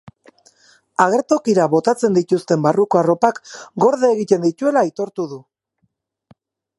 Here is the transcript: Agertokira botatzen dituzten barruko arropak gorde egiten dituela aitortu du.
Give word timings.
Agertokira 1.03 1.67
botatzen 1.73 2.15
dituzten 2.19 2.63
barruko 2.65 3.01
arropak 3.01 3.39
gorde 3.85 4.11
egiten 4.15 4.43
dituela 4.49 4.85
aitortu 4.89 5.31
du. 5.35 5.41